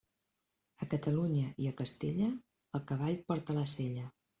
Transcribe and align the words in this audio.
A 0.85 0.87
Catalunya 0.93 1.51
i 1.67 1.71
a 1.73 1.75
Castella, 1.85 2.33
el 2.83 2.87
cavall 2.93 3.23
porta 3.33 3.63
la 3.65 3.73
sella. 3.79 4.15